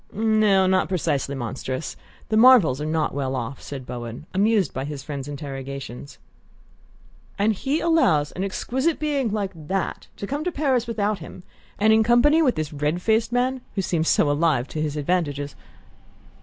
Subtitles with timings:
[0.13, 1.95] "No; not precisely monstrous.
[2.29, 6.17] The Marvells are not well off," said Bowen, amused by his friend's interrogations.
[7.37, 11.43] "And he allows an exquisite being like that to come to Paris without him
[11.77, 15.55] and in company with the red faced gentleman who seems so alive to his advantages?"